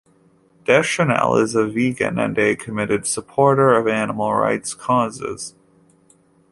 [0.65, 5.53] Deschanel is a vegan and a committed supporter of animal rights causes.